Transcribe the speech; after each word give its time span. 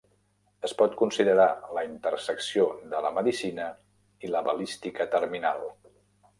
Es 0.67 0.71
pot 0.79 0.95
considerar 1.01 1.47
la 1.77 1.83
intersecció 1.89 2.67
de 2.95 3.03
la 3.09 3.13
medicina 3.19 3.69
i 4.27 4.35
la 4.37 4.45
balística 4.51 5.11
terminal. 5.17 5.67